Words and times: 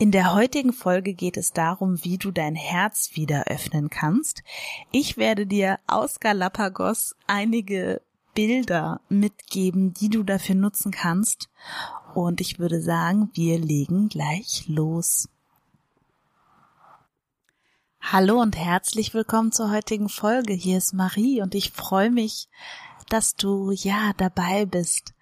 In 0.00 0.12
der 0.12 0.32
heutigen 0.32 0.72
Folge 0.72 1.12
geht 1.12 1.36
es 1.36 1.52
darum, 1.52 2.04
wie 2.04 2.18
du 2.18 2.30
dein 2.30 2.54
Herz 2.54 3.10
wieder 3.14 3.48
öffnen 3.48 3.90
kannst. 3.90 4.44
Ich 4.92 5.16
werde 5.16 5.44
dir 5.44 5.80
aus 5.88 6.20
Galapagos 6.20 7.16
einige 7.26 8.00
Bilder 8.32 9.00
mitgeben, 9.08 9.94
die 9.94 10.08
du 10.08 10.22
dafür 10.22 10.54
nutzen 10.54 10.92
kannst. 10.92 11.50
Und 12.14 12.40
ich 12.40 12.60
würde 12.60 12.80
sagen, 12.80 13.30
wir 13.34 13.58
legen 13.58 14.08
gleich 14.08 14.68
los. 14.68 15.28
Hallo 18.00 18.40
und 18.40 18.56
herzlich 18.56 19.14
willkommen 19.14 19.50
zur 19.50 19.72
heutigen 19.72 20.08
Folge. 20.08 20.52
Hier 20.52 20.78
ist 20.78 20.92
Marie 20.92 21.42
und 21.42 21.56
ich 21.56 21.72
freue 21.72 22.12
mich, 22.12 22.48
dass 23.08 23.34
du 23.34 23.72
ja 23.72 24.12
dabei 24.16 24.64
bist. 24.64 25.12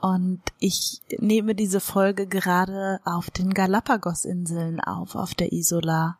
Und 0.00 0.40
ich 0.58 1.00
nehme 1.18 1.54
diese 1.54 1.80
Folge 1.80 2.26
gerade 2.26 3.00
auf 3.04 3.30
den 3.30 3.52
Galapagos-Inseln 3.52 4.80
auf, 4.80 5.14
auf 5.14 5.34
der 5.34 5.52
Isola 5.52 6.16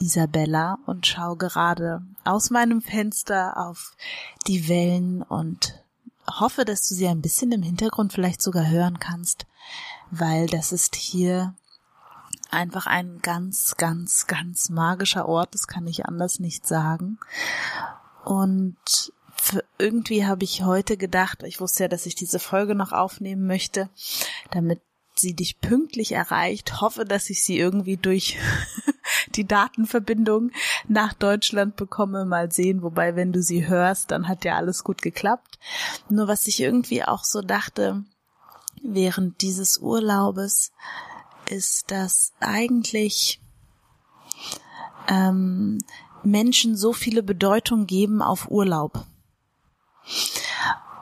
Isabella 0.00 0.78
und 0.86 1.06
schaue 1.06 1.36
gerade 1.36 2.02
aus 2.24 2.50
meinem 2.50 2.80
Fenster 2.80 3.56
auf 3.56 3.96
die 4.46 4.68
Wellen 4.68 5.22
und 5.22 5.82
hoffe, 6.28 6.64
dass 6.64 6.88
du 6.88 6.94
sie 6.94 7.08
ein 7.08 7.22
bisschen 7.22 7.52
im 7.52 7.62
Hintergrund 7.62 8.12
vielleicht 8.12 8.42
sogar 8.42 8.68
hören 8.68 8.98
kannst, 8.98 9.46
weil 10.10 10.46
das 10.46 10.72
ist 10.72 10.94
hier 10.94 11.54
einfach 12.50 12.86
ein 12.86 13.20
ganz, 13.22 13.76
ganz, 13.76 14.26
ganz 14.26 14.68
magischer 14.68 15.28
Ort, 15.28 15.54
das 15.54 15.66
kann 15.66 15.86
ich 15.86 16.06
anders 16.06 16.38
nicht 16.38 16.66
sagen. 16.66 17.18
Und 18.24 18.76
irgendwie 19.78 20.26
habe 20.26 20.44
ich 20.44 20.62
heute 20.64 20.96
gedacht, 20.96 21.42
ich 21.42 21.60
wusste 21.60 21.84
ja, 21.84 21.88
dass 21.88 22.06
ich 22.06 22.14
diese 22.14 22.38
Folge 22.38 22.74
noch 22.74 22.92
aufnehmen 22.92 23.46
möchte, 23.46 23.88
damit 24.50 24.80
sie 25.14 25.34
dich 25.34 25.60
pünktlich 25.60 26.12
erreicht. 26.12 26.80
Hoffe, 26.80 27.04
dass 27.04 27.30
ich 27.30 27.42
sie 27.42 27.58
irgendwie 27.58 27.96
durch 27.96 28.38
die 29.34 29.46
Datenverbindung 29.46 30.50
nach 30.86 31.12
Deutschland 31.12 31.76
bekomme. 31.76 32.24
Mal 32.24 32.52
sehen, 32.52 32.82
wobei, 32.82 33.16
wenn 33.16 33.32
du 33.32 33.42
sie 33.42 33.66
hörst, 33.66 34.10
dann 34.10 34.28
hat 34.28 34.44
ja 34.44 34.56
alles 34.56 34.84
gut 34.84 35.02
geklappt. 35.02 35.58
Nur 36.08 36.28
was 36.28 36.46
ich 36.46 36.60
irgendwie 36.60 37.04
auch 37.04 37.24
so 37.24 37.40
dachte, 37.40 38.04
während 38.82 39.40
dieses 39.42 39.78
Urlaubes, 39.78 40.72
ist, 41.50 41.90
dass 41.90 42.32
eigentlich 42.40 43.40
ähm, 45.08 45.78
Menschen 46.22 46.76
so 46.76 46.92
viele 46.92 47.22
Bedeutung 47.22 47.86
geben 47.86 48.20
auf 48.22 48.50
Urlaub. 48.50 49.06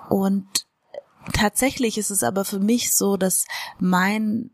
Und 0.09 0.47
tatsächlich 1.33 1.99
ist 1.99 2.11
es 2.11 2.23
aber 2.23 2.45
für 2.45 2.61
mich 2.61 2.95
so, 2.95 3.17
dass 3.17 3.47
mein 3.79 4.51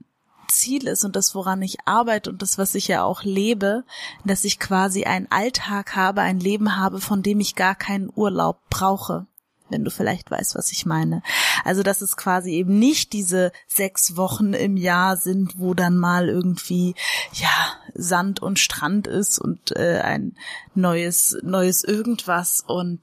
Ziel 0.49 0.87
ist 0.87 1.05
und 1.05 1.17
das, 1.17 1.35
woran 1.35 1.63
ich 1.63 1.79
arbeite 1.87 2.31
und 2.31 2.43
das, 2.43 2.59
was 2.59 2.75
ich 2.75 2.89
ja 2.89 3.05
auch 3.05 3.23
lebe, 3.23 3.85
dass 4.25 4.45
ich 4.45 4.59
quasi 4.59 5.05
einen 5.05 5.31
Alltag 5.31 5.97
habe, 5.97 6.21
ein 6.21 6.41
Leben 6.41 6.77
habe, 6.77 7.01
von 7.01 7.23
dem 7.23 7.41
ich 7.41 7.55
gar 7.55 7.75
keinen 7.75 8.11
Urlaub 8.15 8.59
brauche 8.69 9.27
wenn 9.73 9.85
du 9.85 9.91
vielleicht 9.91 10.31
weißt, 10.31 10.55
was 10.55 10.71
ich 10.71 10.87
meine. 10.87 11.23
Also, 11.65 11.83
dass 11.83 12.03
es 12.03 12.17
quasi 12.17 12.53
eben 12.53 12.79
nicht 12.79 13.13
diese 13.13 13.51
sechs 13.67 14.17
Wochen 14.17 14.53
im 14.53 14.77
Jahr 14.77 15.17
sind, 15.17 15.59
wo 15.59 15.75
dann 15.75 15.97
mal 15.97 16.29
irgendwie, 16.29 16.95
ja, 17.33 17.73
Sand 17.95 18.41
und 18.41 18.59
Strand 18.59 19.07
ist 19.07 19.39
und 19.39 19.75
äh, 19.75 20.01
ein 20.01 20.37
neues, 20.75 21.39
neues 21.43 21.83
irgendwas 21.83 22.63
und 22.67 23.01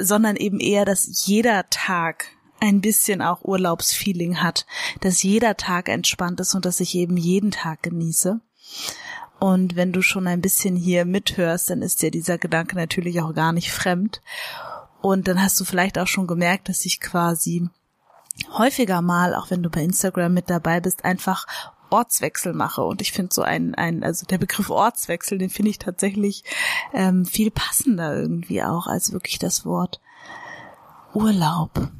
sondern 0.00 0.36
eben 0.36 0.60
eher, 0.60 0.84
dass 0.84 1.26
jeder 1.26 1.68
Tag 1.70 2.26
ein 2.60 2.80
bisschen 2.80 3.22
auch 3.22 3.42
Urlaubsfeeling 3.42 4.42
hat, 4.42 4.66
dass 5.00 5.22
jeder 5.22 5.56
Tag 5.56 5.88
entspannt 5.88 6.40
ist 6.40 6.54
und 6.54 6.64
dass 6.64 6.80
ich 6.80 6.94
eben 6.94 7.16
jeden 7.16 7.50
Tag 7.50 7.82
genieße. 7.82 8.40
Und 9.38 9.74
wenn 9.74 9.92
du 9.92 10.02
schon 10.02 10.26
ein 10.26 10.42
bisschen 10.42 10.76
hier 10.76 11.06
mithörst, 11.06 11.70
dann 11.70 11.80
ist 11.80 12.02
dir 12.02 12.10
dieser 12.10 12.36
Gedanke 12.36 12.76
natürlich 12.76 13.22
auch 13.22 13.34
gar 13.34 13.52
nicht 13.52 13.72
fremd. 13.72 14.20
Und 15.00 15.28
dann 15.28 15.42
hast 15.42 15.58
du 15.58 15.64
vielleicht 15.64 15.98
auch 15.98 16.06
schon 16.06 16.26
gemerkt, 16.26 16.68
dass 16.68 16.84
ich 16.84 17.00
quasi 17.00 17.66
häufiger 18.52 19.00
mal, 19.00 19.34
auch 19.34 19.50
wenn 19.50 19.62
du 19.62 19.70
bei 19.70 19.82
Instagram 19.82 20.34
mit 20.34 20.50
dabei 20.50 20.80
bist, 20.80 21.06
einfach 21.06 21.46
Ortswechsel 21.90 22.52
mache. 22.52 22.82
Und 22.82 23.00
ich 23.00 23.12
finde 23.12 23.34
so 23.34 23.42
ein, 23.42 23.74
ein, 23.74 24.02
also 24.02 24.26
der 24.26 24.38
Begriff 24.38 24.70
Ortswechsel, 24.70 25.38
den 25.38 25.50
finde 25.50 25.70
ich 25.70 25.78
tatsächlich 25.78 26.44
ähm, 26.92 27.24
viel 27.24 27.50
passender 27.50 28.16
irgendwie 28.16 28.62
auch 28.62 28.86
als 28.86 29.12
wirklich 29.12 29.38
das 29.38 29.64
Wort 29.64 30.00
Urlaub. 31.14 31.90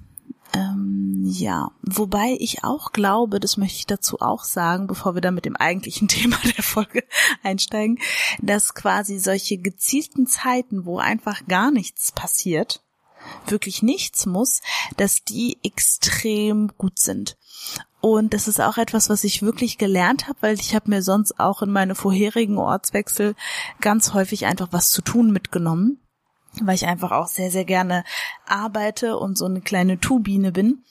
Ähm, 0.52 1.22
ja, 1.24 1.70
wobei 1.82 2.36
ich 2.40 2.64
auch 2.64 2.92
glaube, 2.92 3.38
das 3.38 3.56
möchte 3.56 3.78
ich 3.78 3.86
dazu 3.86 4.20
auch 4.20 4.42
sagen, 4.42 4.88
bevor 4.88 5.14
wir 5.14 5.20
dann 5.20 5.34
mit 5.34 5.44
dem 5.44 5.56
eigentlichen 5.56 6.08
Thema 6.08 6.36
der 6.56 6.64
Folge 6.64 7.04
einsteigen, 7.42 7.98
dass 8.40 8.74
quasi 8.74 9.18
solche 9.18 9.58
gezielten 9.58 10.26
Zeiten, 10.26 10.84
wo 10.84 10.98
einfach 10.98 11.46
gar 11.46 11.70
nichts 11.70 12.10
passiert, 12.10 12.82
wirklich 13.46 13.82
nichts 13.82 14.26
muss, 14.26 14.60
dass 14.96 15.22
die 15.24 15.58
extrem 15.62 16.72
gut 16.76 16.98
sind. 16.98 17.36
Und 18.00 18.32
das 18.32 18.48
ist 18.48 18.60
auch 18.60 18.78
etwas, 18.78 19.10
was 19.10 19.24
ich 19.24 19.42
wirklich 19.42 19.76
gelernt 19.76 20.26
habe, 20.26 20.38
weil 20.40 20.54
ich 20.54 20.74
habe 20.74 20.90
mir 20.90 21.02
sonst 21.02 21.38
auch 21.38 21.62
in 21.62 21.70
meine 21.70 21.94
vorherigen 21.94 22.56
Ortswechsel 22.56 23.34
ganz 23.80 24.14
häufig 24.14 24.46
einfach 24.46 24.68
was 24.70 24.90
zu 24.90 25.02
tun 25.02 25.30
mitgenommen, 25.30 26.00
weil 26.62 26.74
ich 26.74 26.86
einfach 26.86 27.12
auch 27.12 27.26
sehr, 27.26 27.50
sehr 27.50 27.66
gerne 27.66 28.04
arbeite 28.46 29.18
und 29.18 29.36
so 29.36 29.44
eine 29.44 29.60
kleine 29.60 30.00
Turbine 30.00 30.52
bin. 30.52 30.82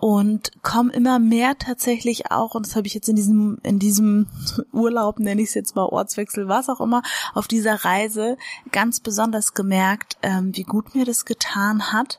Und 0.00 0.52
komme 0.62 0.90
immer 0.94 1.18
mehr 1.18 1.58
tatsächlich 1.58 2.30
auch, 2.30 2.54
und 2.54 2.66
das 2.66 2.74
habe 2.74 2.86
ich 2.86 2.94
jetzt 2.94 3.10
in 3.10 3.16
diesem, 3.16 3.58
in 3.62 3.78
diesem 3.78 4.28
Urlaub, 4.72 5.18
nenne 5.18 5.42
ich 5.42 5.48
es 5.48 5.54
jetzt 5.54 5.76
mal 5.76 5.84
Ortswechsel, 5.84 6.48
was 6.48 6.70
auch 6.70 6.80
immer, 6.80 7.02
auf 7.34 7.48
dieser 7.48 7.84
Reise 7.84 8.38
ganz 8.72 9.00
besonders 9.00 9.52
gemerkt, 9.52 10.16
ähm, 10.22 10.56
wie 10.56 10.62
gut 10.62 10.94
mir 10.94 11.04
das 11.04 11.26
getan 11.26 11.92
hat, 11.92 12.18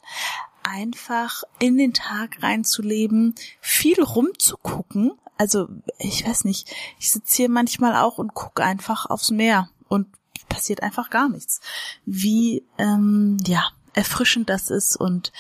einfach 0.64 1.44
in 1.60 1.78
den 1.78 1.94
Tag 1.94 2.42
reinzuleben, 2.44 3.36
viel 3.60 4.02
rumzugucken. 4.02 5.14
Also, 5.38 5.68
ich 5.98 6.28
weiß 6.28 6.46
nicht, 6.46 6.74
ich 7.00 7.12
sitze 7.12 7.38
hier 7.38 7.50
manchmal 7.50 7.96
auch 7.96 8.18
und 8.18 8.34
gucke 8.34 8.64
einfach 8.64 9.06
aufs 9.06 9.32
Meer 9.32 9.70
und 9.88 10.08
passiert 10.50 10.84
einfach 10.84 11.10
gar 11.10 11.30
nichts. 11.30 11.62
Wie, 12.06 12.64
ähm, 12.78 13.38
ja, 13.46 13.70
erfrischend 13.94 14.50
das 14.50 14.70
ist 14.70 14.96
und 14.96 15.32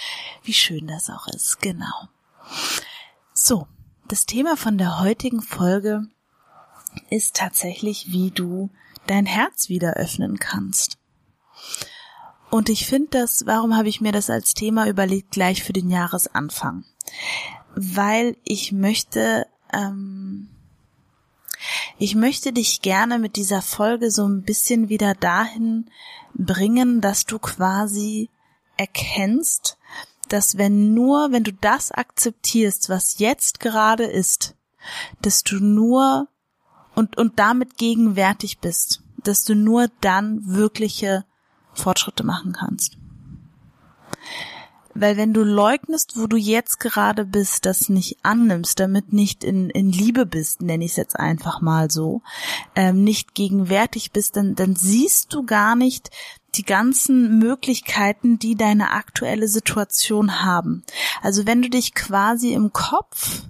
wie 0.44 0.54
schön 0.54 0.88
das 0.88 1.10
auch 1.10 1.28
ist, 1.28 1.62
genau. 1.62 2.10
So, 3.34 3.68
das 4.08 4.26
Thema 4.26 4.58
von 4.58 4.78
der 4.78 5.00
heutigen 5.00 5.42
Folge 5.42 6.08
ist 7.10 7.36
tatsächlich, 7.36 8.12
wie 8.12 8.32
du 8.32 8.70
dein 9.08 9.26
Herz 9.26 9.70
wieder 9.70 9.94
öffnen 9.94 10.38
kannst. 10.40 10.98
Und 12.52 12.68
ich 12.68 12.86
finde 12.86 13.08
das, 13.12 13.46
warum 13.46 13.78
habe 13.78 13.88
ich 13.88 14.02
mir 14.02 14.12
das 14.12 14.30
als 14.30 14.54
Thema 14.54 14.88
überlegt, 14.88 15.32
gleich 15.32 15.64
für 15.64 15.72
den 15.72 15.90
Jahresanfang? 15.90 16.84
Weil 17.76 18.36
ich 18.44 18.74
möchte, 18.74 19.48
ähm, 19.72 20.50
ich 21.98 22.14
möchte 22.14 22.52
dich 22.52 22.82
gerne 22.82 23.20
mit 23.20 23.38
dieser 23.38 23.62
Folge 23.62 24.12
so 24.12 24.28
ein 24.28 24.44
bisschen 24.44 24.90
wieder 24.90 25.16
dahin 25.16 25.90
bringen, 26.34 27.00
dass 27.00 27.26
du 27.26 27.40
quasi 27.40 28.30
erkennst, 28.76 29.78
dass 30.28 30.58
wenn 30.58 30.94
nur, 30.94 31.32
wenn 31.32 31.46
du 31.46 31.54
das 31.54 31.94
akzeptierst, 31.94 32.90
was 32.90 33.18
jetzt 33.20 33.62
gerade 33.62 34.04
ist, 34.04 34.56
dass 35.22 35.44
du 35.44 35.56
nur 35.56 36.28
und, 36.96 37.18
und 37.18 37.40
damit 37.40 37.78
gegenwärtig 37.78 38.60
bist, 38.60 39.04
dass 39.24 39.46
du 39.46 39.56
nur 39.56 39.88
dann 40.02 40.42
wirkliche 40.48 41.24
Fortschritte 41.74 42.24
machen 42.24 42.54
kannst. 42.54 42.98
Weil 44.94 45.16
wenn 45.16 45.34
du 45.34 45.44
leugnest, 45.44 46.18
wo 46.18 46.28
du 46.28 46.36
jetzt 46.36 46.80
gerade 46.80 47.26
bist, 47.26 47.66
das 47.66 47.88
nicht 47.88 48.18
annimmst, 48.24 48.80
damit 48.80 49.14
nicht 49.14 49.44
in, 49.44 49.70
in 49.70 49.92
Liebe 49.92 50.26
bist, 50.26 50.62
nenne 50.62 50.84
ich 50.84 50.92
es 50.92 50.98
jetzt 50.98 51.18
einfach 51.18 51.62
mal 51.62 51.90
so, 51.90 52.22
ähm, 52.76 53.04
nicht 53.04 53.34
gegenwärtig 53.34 54.12
bist, 54.12 54.36
dann, 54.36 54.56
dann 54.56 54.76
siehst 54.76 55.34
du 55.34 55.46
gar 55.46 55.76
nicht 55.76 56.10
die 56.56 56.66
ganzen 56.66 57.40
Möglichkeiten, 57.40 58.38
die 58.38 58.56
deine 58.56 58.92
aktuelle 58.92 59.48
Situation 59.48 60.44
haben. 60.44 60.84
Also 61.22 61.46
wenn 61.46 61.62
du 61.62 61.70
dich 61.70 61.94
quasi 61.94 62.54
im 62.54 62.74
Kopf 62.74 63.44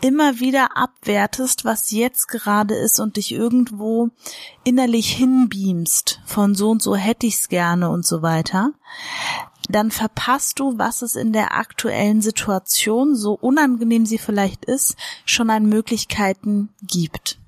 immer 0.00 0.40
wieder 0.40 0.76
abwertest, 0.76 1.64
was 1.64 1.90
jetzt 1.90 2.28
gerade 2.28 2.74
ist 2.74 3.00
und 3.00 3.16
dich 3.16 3.32
irgendwo 3.32 4.10
innerlich 4.64 5.12
hinbeamst 5.12 6.20
von 6.24 6.54
so 6.54 6.70
und 6.70 6.82
so 6.82 6.96
hätte 6.96 7.26
ich's 7.26 7.48
gerne 7.48 7.90
und 7.90 8.06
so 8.06 8.22
weiter, 8.22 8.72
dann 9.68 9.90
verpasst 9.90 10.58
du, 10.58 10.78
was 10.78 11.02
es 11.02 11.16
in 11.16 11.32
der 11.32 11.56
aktuellen 11.56 12.20
Situation, 12.20 13.14
so 13.14 13.34
unangenehm 13.34 14.06
sie 14.06 14.18
vielleicht 14.18 14.64
ist, 14.64 14.96
schon 15.24 15.50
an 15.50 15.66
Möglichkeiten 15.66 16.70
gibt. 16.82 17.38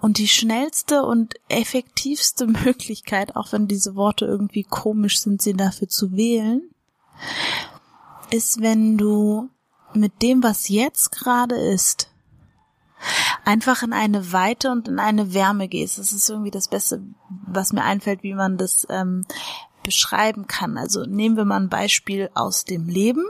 Und 0.00 0.18
die 0.18 0.28
schnellste 0.28 1.02
und 1.02 1.34
effektivste 1.48 2.46
Möglichkeit, 2.64 3.36
auch 3.36 3.52
wenn 3.52 3.68
diese 3.68 3.94
Worte 3.94 4.24
irgendwie 4.24 4.64
komisch 4.64 5.20
sind, 5.20 5.42
sie 5.42 5.54
dafür 5.54 5.88
zu 5.88 6.12
wählen, 6.12 6.62
ist, 8.30 8.60
wenn 8.60 8.98
du 8.98 9.48
mit 9.96 10.22
dem, 10.22 10.42
was 10.42 10.68
jetzt 10.68 11.12
gerade 11.12 11.56
ist, 11.56 12.10
einfach 13.44 13.82
in 13.82 13.92
eine 13.92 14.32
Weite 14.32 14.70
und 14.70 14.88
in 14.88 14.98
eine 14.98 15.34
Wärme 15.34 15.68
gehst. 15.68 15.98
Das 15.98 16.12
ist 16.12 16.28
irgendwie 16.28 16.50
das 16.50 16.68
Beste, 16.68 17.02
was 17.46 17.72
mir 17.72 17.84
einfällt, 17.84 18.22
wie 18.22 18.34
man 18.34 18.56
das 18.56 18.86
ähm, 18.90 19.24
beschreiben 19.82 20.46
kann. 20.46 20.76
Also 20.76 21.04
nehmen 21.04 21.36
wir 21.36 21.44
mal 21.44 21.60
ein 21.60 21.68
Beispiel 21.68 22.30
aus 22.34 22.64
dem 22.64 22.88
Leben. 22.88 23.24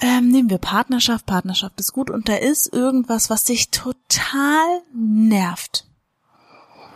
Ähm, 0.00 0.28
nehmen 0.28 0.50
wir 0.50 0.58
Partnerschaft. 0.58 1.26
Partnerschaft 1.26 1.80
ist 1.80 1.92
gut 1.92 2.10
und 2.10 2.28
da 2.28 2.34
ist 2.34 2.72
irgendwas, 2.72 3.30
was 3.30 3.44
dich 3.44 3.70
total 3.70 4.82
nervt. 4.92 5.86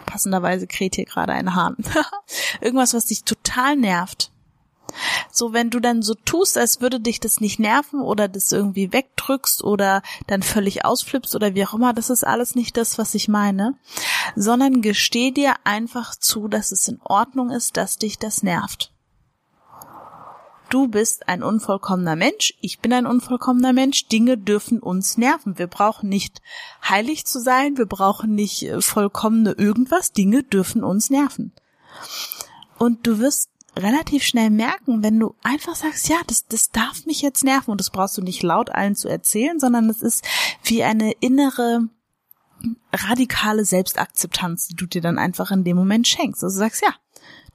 Passenderweise 0.06 0.66
kräht 0.66 0.96
hier 0.96 1.04
gerade 1.04 1.32
ein 1.32 1.54
Hahn. 1.54 1.76
irgendwas, 2.60 2.94
was 2.94 3.06
dich 3.06 3.24
total 3.24 3.76
nervt. 3.76 4.32
So, 5.30 5.52
wenn 5.52 5.70
du 5.70 5.80
dann 5.80 6.02
so 6.02 6.14
tust, 6.14 6.58
als 6.58 6.80
würde 6.80 7.00
dich 7.00 7.20
das 7.20 7.40
nicht 7.40 7.58
nerven 7.58 8.00
oder 8.00 8.28
das 8.28 8.52
irgendwie 8.52 8.92
wegdrückst 8.92 9.62
oder 9.64 10.02
dann 10.26 10.42
völlig 10.42 10.84
ausflippst 10.84 11.34
oder 11.34 11.54
wie 11.54 11.64
auch 11.64 11.74
immer, 11.74 11.92
das 11.92 12.10
ist 12.10 12.26
alles 12.26 12.54
nicht 12.54 12.76
das, 12.76 12.98
was 12.98 13.14
ich 13.14 13.28
meine, 13.28 13.74
sondern 14.36 14.82
gesteh 14.82 15.30
dir 15.30 15.54
einfach 15.64 16.14
zu, 16.14 16.48
dass 16.48 16.72
es 16.72 16.88
in 16.88 17.00
Ordnung 17.02 17.50
ist, 17.50 17.76
dass 17.76 17.96
dich 17.96 18.18
das 18.18 18.42
nervt. 18.42 18.92
Du 20.70 20.86
bist 20.86 21.28
ein 21.28 21.42
unvollkommener 21.42 22.14
Mensch, 22.14 22.54
ich 22.60 22.78
bin 22.78 22.92
ein 22.92 23.04
unvollkommener 23.04 23.72
Mensch, 23.72 24.06
Dinge 24.06 24.38
dürfen 24.38 24.78
uns 24.78 25.18
nerven. 25.18 25.58
Wir 25.58 25.66
brauchen 25.66 26.08
nicht 26.08 26.40
heilig 26.88 27.26
zu 27.26 27.40
sein, 27.40 27.76
wir 27.76 27.86
brauchen 27.86 28.36
nicht 28.36 28.62
äh, 28.62 28.80
vollkommene 28.80 29.50
irgendwas, 29.50 30.12
Dinge 30.12 30.44
dürfen 30.44 30.84
uns 30.84 31.10
nerven. 31.10 31.52
Und 32.78 33.04
du 33.04 33.18
wirst 33.18 33.49
relativ 33.76 34.24
schnell 34.24 34.50
merken, 34.50 35.02
wenn 35.02 35.18
du 35.18 35.34
einfach 35.42 35.74
sagst, 35.74 36.08
ja, 36.08 36.16
das, 36.26 36.46
das 36.46 36.70
darf 36.70 37.06
mich 37.06 37.22
jetzt 37.22 37.44
nerven 37.44 37.70
und 37.70 37.80
das 37.80 37.90
brauchst 37.90 38.16
du 38.18 38.22
nicht 38.22 38.42
laut 38.42 38.70
allen 38.70 38.96
zu 38.96 39.08
erzählen, 39.08 39.60
sondern 39.60 39.88
es 39.88 40.02
ist 40.02 40.24
wie 40.62 40.82
eine 40.82 41.12
innere 41.20 41.88
radikale 42.92 43.64
Selbstakzeptanz, 43.64 44.68
die 44.68 44.76
du 44.76 44.86
dir 44.86 45.00
dann 45.00 45.18
einfach 45.18 45.50
in 45.50 45.64
dem 45.64 45.76
Moment 45.76 46.06
schenkst. 46.06 46.42
Also 46.44 46.58
sagst, 46.58 46.82
ja, 46.82 46.94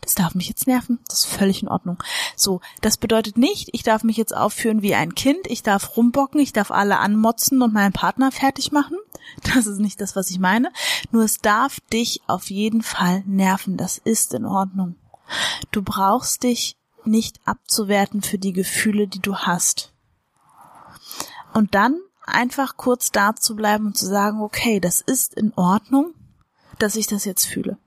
das 0.02 0.16
darf 0.16 0.36
mich 0.36 0.48
jetzt 0.48 0.68
nerven, 0.68 1.00
das 1.08 1.26
ist 1.26 1.34
völlig 1.34 1.62
in 1.62 1.68
Ordnung. 1.68 2.02
So, 2.36 2.62
das 2.82 2.98
bedeutet 2.98 3.38
nicht, 3.38 3.70
ich 3.74 3.84
darf 3.84 4.04
mich 4.04 4.18
jetzt 4.18 4.36
aufführen 4.36 4.82
wie 4.82 4.96
ein 4.96 5.16
Kind, 5.16 5.48
ich 5.48 5.64
darf 5.64 5.98
rumbocken, 5.98 6.40
ich 6.40 6.54
darf 6.54 6.72
alle 6.72 7.00
anmotzen 7.00 7.62
und 7.62 7.74
meinen 7.74 7.94
Partner 7.94 8.32
fertig 8.32 8.72
machen. 8.72 8.98
Das 9.56 9.66
ist 9.66 9.80
nicht 9.80 10.00
das, 10.00 10.16
was 10.16 10.30
ich 10.30 10.40
meine. 10.40 10.72
Nur 11.12 11.24
es 11.24 11.40
darf 11.40 11.80
dich 11.92 12.22
auf 12.28 12.50
jeden 12.52 12.84
Fall 12.84 13.24
nerven, 13.26 13.78
das 13.78 13.98
ist 13.98 14.34
in 14.34 14.46
Ordnung. 14.46 14.96
Du 15.72 15.82
brauchst 15.82 16.44
dich 16.44 16.78
nicht 17.04 17.40
abzuwerten 17.46 18.22
für 18.22 18.38
die 18.38 18.54
Gefühle, 18.54 19.08
die 19.08 19.20
du 19.20 19.36
hast. 19.36 19.92
Und 21.54 21.76
dann 21.76 22.00
einfach 22.26 22.78
kurz 22.78 23.12
da 23.12 23.36
zu 23.36 23.56
bleiben 23.56 23.88
und 23.88 23.98
zu 23.98 24.08
sagen, 24.08 24.42
okay, 24.42 24.80
das 24.80 25.02
ist 25.02 25.34
in 25.36 25.54
Ordnung, 25.56 26.14
dass 26.80 26.96
ich 26.96 27.08
das 27.08 27.26
jetzt 27.26 27.46
fühle. 27.46 27.78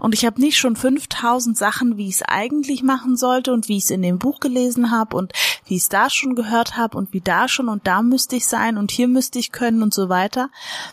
Und 0.00 0.14
ich 0.14 0.26
habe 0.26 0.40
nicht 0.40 0.58
schon 0.58 0.76
5000 0.76 1.56
Sachen, 1.56 1.96
wie 1.96 2.08
ich 2.08 2.16
es 2.16 2.22
eigentlich 2.22 2.82
machen 2.82 3.16
sollte 3.16 3.52
und 3.52 3.68
wie 3.68 3.76
ich 3.76 3.84
es 3.84 3.90
in 3.90 4.02
dem 4.02 4.18
Buch 4.18 4.40
gelesen 4.40 4.90
habe 4.90 5.16
und 5.16 5.32
wie 5.66 5.76
ich 5.76 5.82
es 5.82 5.88
da 5.88 6.10
schon 6.10 6.34
gehört 6.34 6.76
habe 6.76 6.98
und 6.98 7.12
wie 7.12 7.20
da 7.20 7.48
schon 7.48 7.68
und 7.68 7.86
da 7.86 8.02
müsste 8.02 8.36
ich 8.36 8.46
sein 8.46 8.76
und 8.76 8.90
hier 8.90 9.08
müsste 9.08 9.38
ich 9.38 9.52
können 9.52 9.82
und 9.82 9.94
so 9.94 10.08
weiter, 10.08 10.50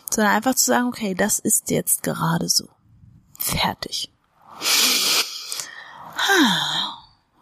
sondern 0.09 0.33
einfach 0.33 0.55
zu 0.55 0.65
sagen, 0.65 0.87
okay, 0.87 1.15
das 1.15 1.39
ist 1.39 1.69
jetzt 1.69 2.03
gerade 2.03 2.47
so. 2.49 2.69
Fertig. 3.39 4.11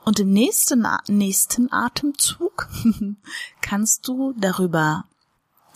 Und 0.05 0.19
im 0.19 0.31
nächsten, 0.31 0.87
nächsten 1.07 1.71
Atemzug 1.71 2.67
kannst 3.61 4.07
du 4.07 4.33
darüber, 4.37 5.05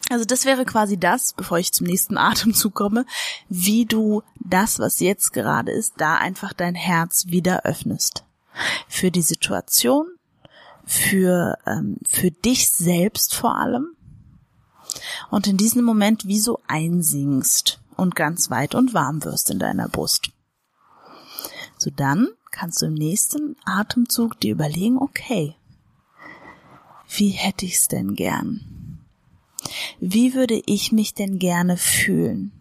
also 0.10 0.26
das 0.26 0.46
wäre 0.46 0.66
quasi 0.66 0.98
das, 0.98 1.34
bevor 1.34 1.60
ich 1.60 1.72
zum 1.72 1.88
nächsten 1.88 2.18
Atemzug 2.18 2.74
komme, 2.74 3.06
wie 3.48 3.86
du 3.86 4.24
das, 4.40 4.80
was 4.80 5.00
jetzt 5.00 5.34
gerade 5.34 5.72
ist, 5.72 5.94
da 5.98 6.16
einfach 6.16 6.54
dein 6.54 6.76
Herz 6.76 7.28
wieder 7.28 7.64
öffnest. 7.64 8.24
Für 8.88 9.12
die 9.12 9.22
Situation, 9.22 10.08
für, 10.86 11.58
ähm, 11.66 11.98
für 12.06 12.32
dich 12.32 12.70
selbst 12.72 13.36
vor 13.36 13.58
allem. 13.58 13.96
Und 15.30 15.48
in 15.48 15.58
diesem 15.58 15.84
Moment 15.84 16.28
wie 16.28 16.40
so 16.40 16.60
einsingst 16.68 17.80
und 17.96 18.16
ganz 18.16 18.50
weit 18.50 18.76
und 18.76 18.94
warm 18.94 19.24
wirst 19.24 19.50
in 19.50 19.60
deiner 19.60 19.90
Brust. 19.90 20.33
So 21.84 21.90
dann 21.90 22.30
kannst 22.50 22.82
du 22.82 22.86
im 22.86 22.94
nächsten 22.94 23.58
Atemzug 23.66 24.40
dir 24.40 24.54
überlegen, 24.54 24.98
okay, 24.98 25.58
wie 27.10 27.32
hätte 27.32 27.66
ich's 27.66 27.90
denn 27.90 28.16
gern? 28.16 29.00
Wie 30.00 30.34
würde 30.34 30.62
ich 30.66 30.94
mich 30.94 31.14
denn 31.14 31.40
gerne 31.40 31.76
fühlen? 31.76 32.54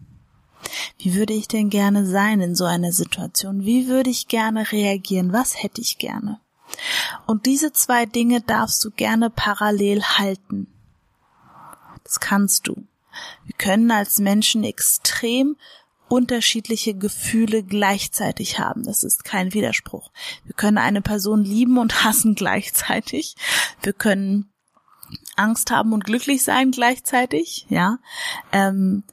Wie 0.99 1.15
würde 1.15 1.31
ich 1.31 1.47
denn 1.47 1.69
gerne 1.69 2.05
sein 2.05 2.41
in 2.41 2.53
so 2.53 2.65
einer 2.65 2.91
Situation? 2.91 3.63
Wie 3.63 3.87
würde 3.87 4.09
ich 4.09 4.27
gerne 4.27 4.69
reagieren? 4.73 5.31
Was 5.31 5.63
hätte 5.63 5.79
ich 5.79 5.99
gerne? 5.99 6.41
Und 7.25 7.45
diese 7.45 7.71
zwei 7.71 8.05
Dinge 8.05 8.41
darfst 8.41 8.83
du 8.83 8.91
gerne 8.91 9.29
parallel 9.29 10.03
halten. 10.03 10.67
Das 12.03 12.19
kannst 12.19 12.67
du. 12.67 12.75
Wir 13.45 13.55
können 13.57 13.89
als 13.89 14.19
Menschen 14.19 14.65
extrem 14.65 15.55
unterschiedliche 16.13 16.93
Gefühle 16.93 17.63
gleichzeitig 17.63 18.59
haben. 18.59 18.83
Das 18.83 19.03
ist 19.03 19.23
kein 19.23 19.55
Widerspruch. 19.55 20.11
Wir 20.45 20.53
können 20.53 20.77
eine 20.77 21.01
Person 21.01 21.43
lieben 21.43 21.79
und 21.79 22.03
hassen 22.03 22.35
gleichzeitig. 22.35 23.35
Wir 23.81 23.93
können 23.93 24.51
Angst 25.35 25.71
haben 25.71 25.91
und 25.91 26.05
glücklich 26.05 26.43
sein 26.43 26.69
gleichzeitig, 26.69 27.65
ja. 27.69 27.97
Ähm, 28.51 29.03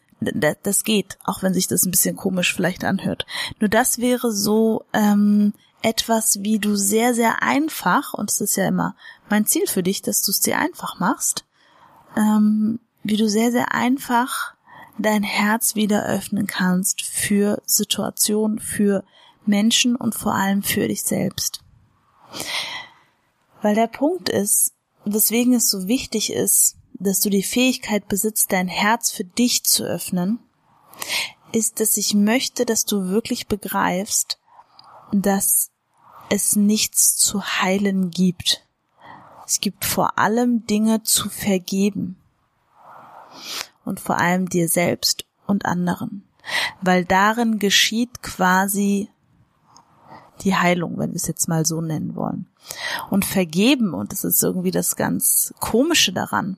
das 0.63 0.85
geht, 0.85 1.17
auch 1.25 1.43
wenn 1.43 1.55
sich 1.55 1.67
das 1.67 1.87
ein 1.87 1.91
bisschen 1.91 2.17
komisch 2.17 2.55
vielleicht 2.55 2.85
anhört. 2.85 3.25
Nur 3.59 3.71
das 3.71 3.99
wäre 3.99 4.31
so 4.31 4.85
ähm, 4.93 5.55
etwas, 5.81 6.43
wie 6.43 6.59
du 6.59 6.77
sehr, 6.77 7.15
sehr 7.15 7.43
einfach, 7.43 8.13
und 8.13 8.31
es 8.31 8.43
ist 8.43 8.57
ja 8.57 8.69
immer 8.69 8.95
mein 9.31 9.47
Ziel 9.47 9.67
für 9.67 9.83
dich, 9.83 10.03
dass 10.03 10.21
du 10.21 10.31
es 10.31 10.41
dir 10.41 10.59
einfach 10.59 11.01
machst, 11.01 11.47
ähm, 12.15 12.79
wie 13.03 13.17
du 13.17 13.31
sehr, 13.31 13.51
sehr 13.51 13.73
einfach 13.73 14.53
dein 15.03 15.23
Herz 15.23 15.75
wieder 15.75 16.07
öffnen 16.07 16.47
kannst 16.47 17.03
für 17.03 17.63
Situationen, 17.67 18.59
für 18.59 19.05
Menschen 19.47 19.97
und 19.97 20.15
vor 20.15 20.35
allem 20.35 20.63
für 20.63 20.87
dich 20.89 21.03
selbst. 21.03 21.61
Weil 23.63 23.75
der 23.75 23.89
Punkt 23.89 24.29
ist, 24.29 24.75
weswegen 25.05 25.55
es 25.55 25.69
so 25.69 25.87
wichtig 25.89 26.33
ist, 26.33 26.77
dass 26.95 27.21
du 27.21 27.31
die 27.31 27.43
Fähigkeit 27.43 28.09
besitzt, 28.09 28.53
dein 28.53 28.69
Herz 28.69 29.11
für 29.11 29.25
dich 29.25 29.65
zu 29.65 29.85
öffnen, 29.85 30.39
ist, 31.53 31.81
dass 31.81 31.97
ich 31.97 32.15
möchte, 32.15 32.67
dass 32.67 32.85
du 32.85 33.09
wirklich 33.09 33.49
begreifst, 33.49 34.39
dass 35.13 35.71
es 36.29 36.57
nichts 36.57 37.17
zu 37.17 37.43
heilen 37.43 38.11
gibt. 38.11 38.67
Es 39.47 39.61
gibt 39.61 39.85
vor 39.85 40.19
allem 40.19 40.67
Dinge 40.67 41.03
zu 41.03 41.29
vergeben 41.29 42.17
und 43.85 44.01
vor 44.01 44.19
allem 44.19 44.49
dir 44.49 44.69
selbst 44.69 45.25
und 45.47 45.67
anderen. 45.67 46.25
Weil 46.81 47.05
darin 47.05 47.59
geschieht 47.59 48.23
quasi 48.23 49.11
die 50.43 50.57
Heilung, 50.57 50.99
wenn 50.99 51.11
wir 51.11 51.17
es 51.17 51.27
jetzt 51.27 51.49
mal 51.49 51.67
so 51.67 51.81
nennen 51.81 52.17
wollen. 52.17 52.47
Und 53.11 53.25
vergeben, 53.25 53.95
und 53.95 54.13
das 54.13 54.25
ist 54.25 54.43
irgendwie 54.43 54.71
das 54.71 54.97
ganz 54.97 55.53
Komische 55.61 56.13
daran. 56.13 56.57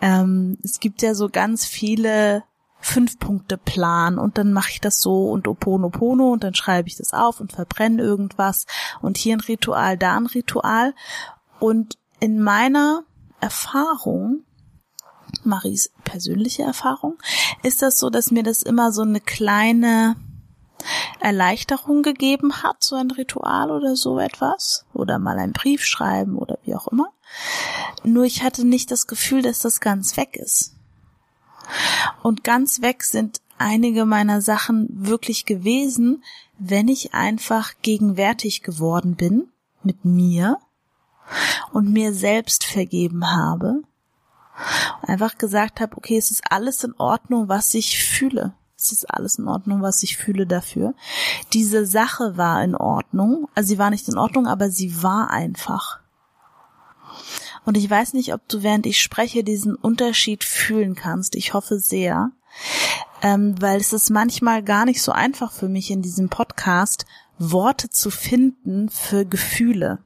Ähm, 0.00 0.58
es 0.62 0.80
gibt 0.80 1.02
ja 1.02 1.14
so 1.14 1.28
ganz 1.28 1.66
viele 1.66 2.42
Fünf-Punkte-Plan 2.80 4.18
und 4.18 4.38
dann 4.38 4.52
mache 4.52 4.70
ich 4.70 4.80
das 4.80 5.00
so 5.00 5.30
und 5.30 5.46
Oponopono 5.46 6.32
und 6.32 6.42
dann 6.42 6.54
schreibe 6.54 6.88
ich 6.88 6.96
das 6.96 7.12
auf 7.12 7.40
und 7.40 7.52
verbrenne 7.52 8.02
irgendwas 8.02 8.66
und 9.02 9.18
hier 9.18 9.36
ein 9.36 9.40
Ritual, 9.40 9.98
da 9.98 10.16
ein 10.16 10.26
Ritual. 10.26 10.94
Und 11.58 11.98
in 12.20 12.42
meiner 12.42 13.02
Erfahrung 13.40 14.44
Maries 15.44 15.90
persönliche 16.04 16.62
Erfahrung, 16.62 17.18
ist 17.62 17.82
das 17.82 17.98
so, 17.98 18.10
dass 18.10 18.30
mir 18.30 18.42
das 18.42 18.62
immer 18.62 18.92
so 18.92 19.02
eine 19.02 19.20
kleine 19.20 20.16
Erleichterung 21.20 22.02
gegeben 22.02 22.62
hat, 22.62 22.82
so 22.82 22.96
ein 22.96 23.10
Ritual 23.10 23.70
oder 23.70 23.96
so 23.96 24.18
etwas, 24.18 24.86
oder 24.94 25.18
mal 25.18 25.38
einen 25.38 25.52
Brief 25.52 25.84
schreiben 25.84 26.36
oder 26.36 26.58
wie 26.64 26.74
auch 26.74 26.88
immer. 26.88 27.12
Nur 28.02 28.24
ich 28.24 28.42
hatte 28.42 28.64
nicht 28.64 28.90
das 28.90 29.06
Gefühl, 29.06 29.42
dass 29.42 29.60
das 29.60 29.80
ganz 29.80 30.16
weg 30.16 30.36
ist. 30.36 30.74
Und 32.22 32.44
ganz 32.44 32.80
weg 32.80 33.04
sind 33.04 33.40
einige 33.58 34.06
meiner 34.06 34.40
Sachen 34.40 34.88
wirklich 34.90 35.44
gewesen, 35.44 36.24
wenn 36.58 36.88
ich 36.88 37.14
einfach 37.14 37.74
gegenwärtig 37.82 38.62
geworden 38.62 39.16
bin 39.16 39.48
mit 39.82 40.04
mir 40.04 40.58
und 41.72 41.92
mir 41.92 42.12
selbst 42.12 42.64
vergeben 42.64 43.30
habe. 43.30 43.82
Einfach 45.02 45.38
gesagt 45.38 45.80
habe, 45.80 45.96
okay, 45.96 46.16
es 46.16 46.30
ist 46.30 46.42
alles 46.50 46.84
in 46.84 46.94
Ordnung, 46.98 47.48
was 47.48 47.74
ich 47.74 48.02
fühle. 48.02 48.54
Es 48.76 48.92
ist 48.92 49.10
alles 49.10 49.38
in 49.38 49.46
Ordnung, 49.46 49.82
was 49.82 50.02
ich 50.02 50.16
fühle 50.16 50.46
dafür. 50.46 50.94
Diese 51.52 51.84
Sache 51.86 52.36
war 52.36 52.62
in 52.64 52.74
Ordnung. 52.74 53.48
Also 53.54 53.68
sie 53.68 53.78
war 53.78 53.90
nicht 53.90 54.08
in 54.08 54.16
Ordnung, 54.16 54.46
aber 54.46 54.70
sie 54.70 55.02
war 55.02 55.30
einfach. 55.30 56.00
Und 57.66 57.76
ich 57.76 57.88
weiß 57.90 58.14
nicht, 58.14 58.32
ob 58.32 58.48
du 58.48 58.62
während 58.62 58.86
ich 58.86 59.02
spreche 59.02 59.44
diesen 59.44 59.74
Unterschied 59.74 60.44
fühlen 60.44 60.94
kannst. 60.94 61.34
Ich 61.34 61.52
hoffe 61.52 61.78
sehr. 61.78 62.30
Ähm, 63.22 63.60
weil 63.60 63.78
es 63.78 63.92
ist 63.92 64.08
manchmal 64.08 64.62
gar 64.62 64.86
nicht 64.86 65.02
so 65.02 65.12
einfach 65.12 65.52
für 65.52 65.68
mich 65.68 65.90
in 65.90 66.00
diesem 66.00 66.30
Podcast, 66.30 67.04
Worte 67.38 67.90
zu 67.90 68.10
finden 68.10 68.88
für 68.88 69.26
Gefühle 69.26 69.98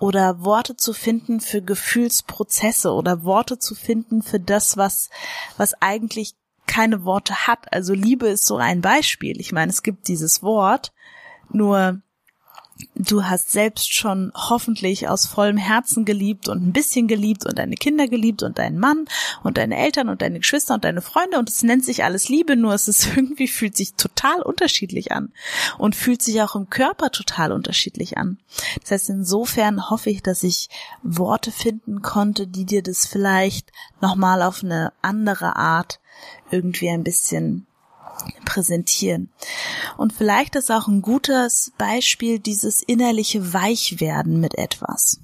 oder 0.00 0.42
Worte 0.42 0.76
zu 0.76 0.92
finden 0.92 1.40
für 1.40 1.62
Gefühlsprozesse 1.62 2.92
oder 2.92 3.22
Worte 3.22 3.58
zu 3.58 3.74
finden 3.74 4.22
für 4.22 4.40
das, 4.40 4.76
was, 4.76 5.10
was 5.56 5.74
eigentlich 5.80 6.34
keine 6.66 7.04
Worte 7.04 7.46
hat. 7.46 7.72
Also 7.72 7.92
Liebe 7.92 8.28
ist 8.28 8.46
so 8.46 8.56
ein 8.56 8.80
Beispiel. 8.80 9.38
Ich 9.40 9.52
meine, 9.52 9.70
es 9.70 9.82
gibt 9.82 10.08
dieses 10.08 10.42
Wort, 10.42 10.92
nur 11.52 12.00
du 12.94 13.24
hast 13.24 13.50
selbst 13.50 13.92
schon 13.94 14.32
hoffentlich 14.34 15.08
aus 15.08 15.26
vollem 15.26 15.56
Herzen 15.56 16.04
geliebt 16.04 16.48
und 16.48 16.66
ein 16.66 16.72
bisschen 16.72 17.08
geliebt 17.08 17.46
und 17.46 17.58
deine 17.58 17.76
Kinder 17.76 18.08
geliebt 18.08 18.42
und 18.42 18.58
deinen 18.58 18.78
Mann 18.78 19.06
und 19.42 19.58
deine 19.58 19.76
Eltern 19.76 20.08
und 20.08 20.22
deine 20.22 20.40
Geschwister 20.40 20.74
und 20.74 20.84
deine 20.84 21.02
Freunde 21.02 21.38
und 21.38 21.48
es 21.48 21.62
nennt 21.62 21.84
sich 21.84 22.04
alles 22.04 22.28
Liebe, 22.28 22.56
nur 22.56 22.74
es 22.74 22.88
ist 22.88 23.06
irgendwie 23.16 23.48
fühlt 23.48 23.76
sich 23.76 23.94
total 23.94 24.42
unterschiedlich 24.42 25.12
an 25.12 25.32
und 25.78 25.96
fühlt 25.96 26.22
sich 26.22 26.42
auch 26.42 26.54
im 26.54 26.70
Körper 26.70 27.10
total 27.10 27.52
unterschiedlich 27.52 28.18
an. 28.18 28.38
Das 28.80 28.90
heißt, 28.90 29.10
insofern 29.10 29.90
hoffe 29.90 30.10
ich, 30.10 30.22
dass 30.22 30.42
ich 30.42 30.68
Worte 31.02 31.52
finden 31.52 32.02
konnte, 32.02 32.46
die 32.46 32.64
dir 32.64 32.82
das 32.82 33.06
vielleicht 33.06 33.70
nochmal 34.00 34.42
auf 34.42 34.62
eine 34.62 34.92
andere 35.02 35.56
Art 35.56 36.00
irgendwie 36.50 36.90
ein 36.90 37.04
bisschen 37.04 37.66
präsentieren. 38.44 39.30
Und 39.96 40.12
vielleicht 40.12 40.56
ist 40.56 40.70
auch 40.70 40.88
ein 40.88 41.02
gutes 41.02 41.72
Beispiel 41.78 42.38
dieses 42.38 42.82
innerliche 42.82 43.52
Weichwerden 43.52 44.40
mit 44.40 44.56
etwas. 44.56 45.20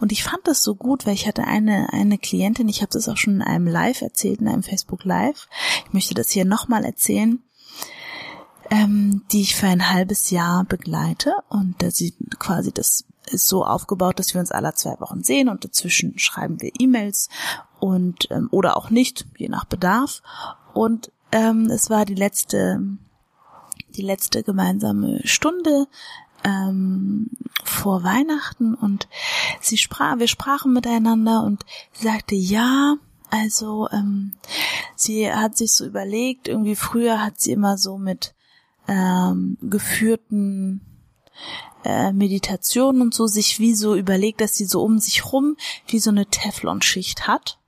Und 0.00 0.12
ich 0.12 0.22
fand 0.22 0.46
das 0.46 0.62
so 0.62 0.74
gut, 0.74 1.06
weil 1.06 1.14
ich 1.14 1.26
hatte 1.26 1.44
eine, 1.44 1.92
eine 1.92 2.18
Klientin, 2.18 2.68
ich 2.68 2.80
habe 2.80 2.92
das 2.92 3.08
auch 3.08 3.16
schon 3.16 3.36
in 3.36 3.42
einem 3.42 3.66
Live 3.66 4.02
erzählt, 4.02 4.40
in 4.40 4.48
einem 4.48 4.62
Facebook 4.62 5.04
Live. 5.04 5.48
Ich 5.86 5.92
möchte 5.92 6.14
das 6.14 6.30
hier 6.30 6.44
nochmal 6.44 6.84
erzählen, 6.84 7.42
ähm, 8.70 9.24
die 9.32 9.42
ich 9.42 9.56
für 9.56 9.66
ein 9.66 9.90
halbes 9.90 10.30
Jahr 10.30 10.64
begleite. 10.64 11.34
Und 11.48 11.82
da 11.82 11.90
sie 11.90 12.14
quasi 12.38 12.72
das 12.72 13.04
ist 13.30 13.48
so 13.48 13.64
aufgebaut, 13.64 14.18
dass 14.18 14.32
wir 14.32 14.40
uns 14.40 14.52
alle 14.52 14.74
zwei 14.74 14.98
Wochen 15.00 15.22
sehen 15.22 15.48
und 15.48 15.64
dazwischen 15.64 16.18
schreiben 16.18 16.62
wir 16.62 16.72
E-Mails 16.78 17.28
und 17.78 18.28
ähm, 18.30 18.48
oder 18.50 18.76
auch 18.76 18.90
nicht, 18.90 19.26
je 19.36 19.48
nach 19.48 19.64
Bedarf. 19.64 20.22
Und 20.72 21.12
ähm, 21.32 21.70
es 21.70 21.90
war 21.90 22.04
die 22.04 22.14
letzte, 22.14 22.80
die 23.96 24.02
letzte 24.02 24.42
gemeinsame 24.42 25.20
Stunde 25.24 25.86
ähm, 26.44 27.30
vor 27.64 28.02
Weihnachten 28.02 28.74
und 28.74 29.08
sie 29.60 29.78
sprach, 29.78 30.18
wir 30.18 30.28
sprachen 30.28 30.72
miteinander 30.72 31.42
und 31.42 31.64
sie 31.92 32.04
sagte, 32.04 32.34
ja, 32.34 32.96
also 33.30 33.88
ähm, 33.90 34.34
sie 34.94 35.30
hat 35.30 35.56
sich 35.56 35.72
so 35.72 35.84
überlegt, 35.84 36.48
irgendwie 36.48 36.76
früher 36.76 37.22
hat 37.22 37.40
sie 37.40 37.52
immer 37.52 37.76
so 37.76 37.98
mit 37.98 38.34
ähm, 38.86 39.58
geführten 39.60 40.80
äh, 41.84 42.12
Meditationen 42.12 43.02
und 43.02 43.14
so 43.14 43.26
sich 43.26 43.60
wie 43.60 43.74
so 43.74 43.94
überlegt, 43.94 44.40
dass 44.40 44.54
sie 44.54 44.64
so 44.64 44.82
um 44.82 44.98
sich 44.98 45.30
rum 45.32 45.56
wie 45.86 45.98
so 45.98 46.10
eine 46.10 46.26
Teflonschicht 46.26 47.26
hat 47.28 47.58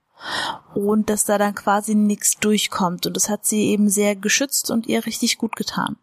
und 0.74 1.10
dass 1.10 1.24
da 1.24 1.38
dann 1.38 1.54
quasi 1.54 1.94
nichts 1.94 2.36
durchkommt. 2.36 3.06
Und 3.06 3.16
das 3.16 3.28
hat 3.28 3.44
sie 3.44 3.68
eben 3.68 3.88
sehr 3.88 4.16
geschützt 4.16 4.70
und 4.70 4.86
ihr 4.86 5.06
richtig 5.06 5.38
gut 5.38 5.56
getan. 5.56 5.96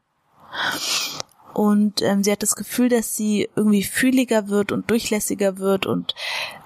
Und 1.57 2.03
ähm, 2.03 2.23
sie 2.23 2.31
hat 2.31 2.43
das 2.43 2.55
Gefühl, 2.55 2.87
dass 2.87 3.15
sie 3.15 3.49
irgendwie 3.55 3.81
fühliger 3.81 4.47
wird 4.47 4.71
und 4.71 4.91
durchlässiger 4.91 5.57
wird 5.57 5.87
und 5.87 6.13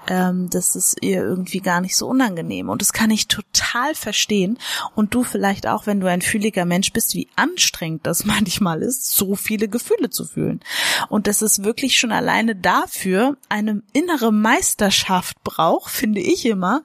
ähm, 0.06 0.50
das 0.50 0.76
ist 0.76 0.98
ihr 1.00 1.22
irgendwie 1.22 1.60
gar 1.60 1.80
nicht 1.80 1.96
so 1.96 2.08
unangenehm. 2.08 2.68
Und 2.68 2.82
das 2.82 2.92
kann 2.92 3.10
ich 3.10 3.26
total 3.26 3.94
verstehen. 3.94 4.58
Und 4.94 5.14
du 5.14 5.22
vielleicht 5.22 5.66
auch, 5.66 5.86
wenn 5.86 6.00
du 6.00 6.10
ein 6.10 6.20
fühliger 6.20 6.66
Mensch 6.66 6.92
bist, 6.92 7.14
wie 7.14 7.28
anstrengend 7.36 8.06
das 8.06 8.24
manchmal 8.26 8.82
ist, 8.82 9.14
so 9.14 9.34
viele 9.34 9.66
Gefühle 9.66 10.10
zu 10.10 10.26
fühlen. 10.26 10.60
Und 11.08 11.26
dass 11.26 11.40
es 11.40 11.64
wirklich 11.64 11.96
schon 11.96 12.12
alleine 12.12 12.54
dafür 12.54 13.38
eine 13.48 13.82
innere 13.94 14.30
Meisterschaft 14.30 15.42
braucht, 15.42 15.90
finde 15.90 16.20
ich 16.20 16.44
immer, 16.44 16.82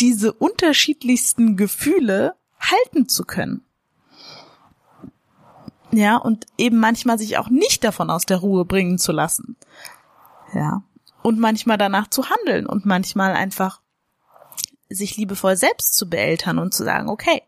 diese 0.00 0.32
unterschiedlichsten 0.32 1.56
Gefühle 1.56 2.34
halten 2.60 3.08
zu 3.08 3.24
können. 3.24 3.64
Ja, 5.92 6.16
und 6.16 6.46
eben 6.58 6.78
manchmal 6.78 7.18
sich 7.18 7.38
auch 7.38 7.48
nicht 7.48 7.84
davon 7.84 8.10
aus 8.10 8.26
der 8.26 8.38
Ruhe 8.38 8.64
bringen 8.64 8.98
zu 8.98 9.12
lassen. 9.12 9.56
Ja. 10.52 10.82
Und 11.22 11.38
manchmal 11.38 11.78
danach 11.78 12.08
zu 12.08 12.28
handeln 12.28 12.66
und 12.66 12.86
manchmal 12.86 13.32
einfach 13.32 13.80
sich 14.88 15.16
liebevoll 15.16 15.56
selbst 15.56 15.94
zu 15.94 16.08
beeltern 16.08 16.58
und 16.58 16.72
zu 16.74 16.84
sagen, 16.84 17.08
okay, 17.08 17.42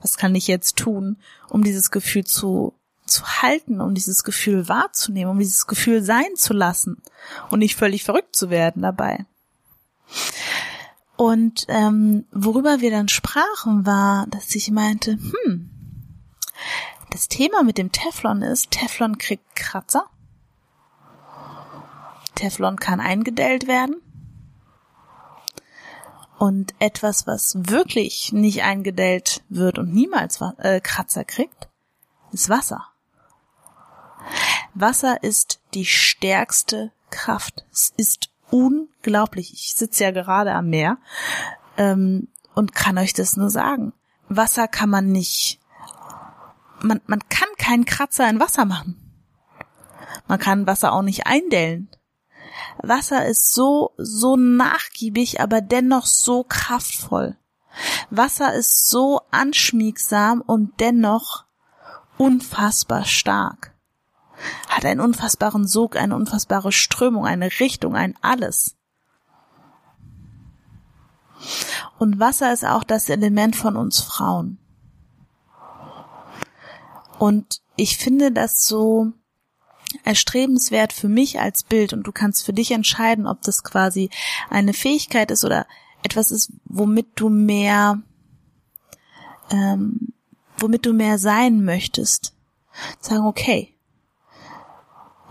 was 0.00 0.16
kann 0.16 0.34
ich 0.34 0.46
jetzt 0.46 0.76
tun, 0.76 1.16
um 1.48 1.64
dieses 1.64 1.90
Gefühl 1.90 2.24
zu, 2.24 2.74
zu 3.06 3.24
halten, 3.42 3.80
um 3.80 3.94
dieses 3.94 4.22
Gefühl 4.22 4.68
wahrzunehmen, 4.68 5.30
um 5.30 5.38
dieses 5.38 5.66
Gefühl 5.66 6.02
sein 6.02 6.36
zu 6.36 6.52
lassen 6.52 7.02
und 7.50 7.58
nicht 7.58 7.76
völlig 7.76 8.04
verrückt 8.04 8.36
zu 8.36 8.50
werden 8.50 8.82
dabei. 8.82 9.24
Und 11.24 11.64
ähm, 11.68 12.26
worüber 12.32 12.82
wir 12.82 12.90
dann 12.90 13.08
sprachen, 13.08 13.86
war, 13.86 14.26
dass 14.26 14.54
ich 14.54 14.70
meinte, 14.70 15.12
hm, 15.12 15.70
das 17.08 17.28
Thema 17.28 17.62
mit 17.62 17.78
dem 17.78 17.92
Teflon 17.92 18.42
ist, 18.42 18.70
Teflon 18.70 19.16
kriegt 19.16 19.56
Kratzer. 19.56 20.04
Teflon 22.34 22.76
kann 22.76 23.00
eingedellt 23.00 23.66
werden. 23.66 24.02
Und 26.36 26.74
etwas, 26.78 27.26
was 27.26 27.54
wirklich 27.56 28.34
nicht 28.34 28.62
eingedellt 28.62 29.44
wird 29.48 29.78
und 29.78 29.94
niemals 29.94 30.42
äh, 30.58 30.82
Kratzer 30.82 31.24
kriegt, 31.24 31.70
ist 32.32 32.50
Wasser. 32.50 32.84
Wasser 34.74 35.22
ist 35.22 35.62
die 35.72 35.86
stärkste 35.86 36.92
Kraft. 37.08 37.64
Es 37.72 37.94
ist 37.96 38.28
unglaublich. 38.54 39.52
Ich 39.52 39.74
sitze 39.74 40.04
ja 40.04 40.10
gerade 40.12 40.52
am 40.52 40.68
Meer 40.68 40.98
ähm, 41.76 42.28
und 42.54 42.72
kann 42.72 42.98
euch 42.98 43.12
das 43.12 43.36
nur 43.36 43.50
sagen. 43.50 43.92
Wasser 44.28 44.68
kann 44.68 44.88
man 44.88 45.10
nicht. 45.10 45.58
Man, 46.80 47.00
man 47.06 47.20
kann 47.28 47.48
keinen 47.58 47.84
Kratzer 47.84 48.30
in 48.30 48.38
Wasser 48.38 48.64
machen. 48.64 49.00
Man 50.28 50.38
kann 50.38 50.68
Wasser 50.68 50.92
auch 50.92 51.02
nicht 51.02 51.26
eindellen. 51.26 51.88
Wasser 52.78 53.26
ist 53.26 53.52
so, 53.52 53.92
so 53.96 54.36
nachgiebig, 54.36 55.40
aber 55.40 55.60
dennoch 55.60 56.06
so 56.06 56.44
kraftvoll. 56.44 57.36
Wasser 58.10 58.54
ist 58.54 58.88
so 58.88 59.20
anschmiegsam 59.32 60.40
und 60.40 60.78
dennoch 60.78 61.44
unfassbar 62.18 63.04
stark 63.04 63.73
hat 64.68 64.84
einen 64.84 65.00
unfassbaren 65.00 65.66
Sog, 65.66 65.96
eine 65.96 66.16
unfassbare 66.16 66.72
Strömung, 66.72 67.26
eine 67.26 67.48
Richtung, 67.60 67.96
ein 67.96 68.14
alles. 68.20 68.76
Und 71.98 72.18
Wasser 72.18 72.52
ist 72.52 72.64
auch 72.64 72.84
das 72.84 73.08
Element 73.08 73.56
von 73.56 73.76
uns 73.76 74.00
Frauen. 74.00 74.58
Und 77.18 77.60
ich 77.76 77.96
finde 77.96 78.32
das 78.32 78.66
so 78.66 79.12
erstrebenswert 80.02 80.92
für 80.92 81.08
mich 81.08 81.40
als 81.40 81.62
Bild 81.62 81.92
und 81.92 82.04
du 82.06 82.12
kannst 82.12 82.44
für 82.44 82.52
dich 82.52 82.72
entscheiden, 82.72 83.26
ob 83.26 83.42
das 83.42 83.62
quasi 83.62 84.10
eine 84.50 84.72
Fähigkeit 84.72 85.30
ist 85.30 85.44
oder 85.44 85.66
etwas 86.02 86.30
ist, 86.30 86.52
womit 86.64 87.06
du 87.14 87.28
mehr, 87.28 88.02
ähm, 89.50 90.12
womit 90.58 90.84
du 90.84 90.92
mehr 90.92 91.18
sein 91.18 91.64
möchtest. 91.64 92.34
Sagen, 93.00 93.24
okay, 93.24 93.73